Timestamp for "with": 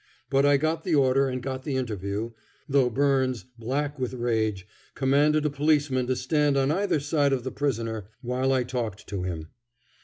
3.99-4.15